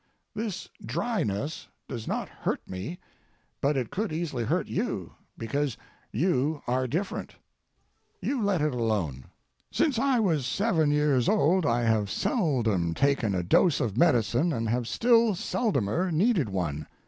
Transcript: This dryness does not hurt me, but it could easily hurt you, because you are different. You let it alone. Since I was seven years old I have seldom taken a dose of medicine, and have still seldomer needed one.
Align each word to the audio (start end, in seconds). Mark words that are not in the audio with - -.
This 0.33 0.67
dryness 0.83 1.67
does 1.87 2.07
not 2.07 2.27
hurt 2.27 2.67
me, 2.67 2.97
but 3.61 3.77
it 3.77 3.91
could 3.91 4.11
easily 4.11 4.43
hurt 4.43 4.65
you, 4.65 5.13
because 5.37 5.77
you 6.11 6.63
are 6.65 6.87
different. 6.87 7.35
You 8.19 8.41
let 8.41 8.61
it 8.63 8.73
alone. 8.73 9.25
Since 9.69 9.99
I 9.99 10.19
was 10.19 10.47
seven 10.47 10.89
years 10.89 11.29
old 11.29 11.67
I 11.67 11.83
have 11.83 12.09
seldom 12.09 12.95
taken 12.95 13.35
a 13.35 13.43
dose 13.43 13.79
of 13.79 13.95
medicine, 13.95 14.51
and 14.51 14.67
have 14.69 14.87
still 14.87 15.35
seldomer 15.35 16.09
needed 16.11 16.49
one. 16.49 16.87